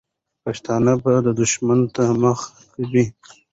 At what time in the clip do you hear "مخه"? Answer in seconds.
2.21-2.49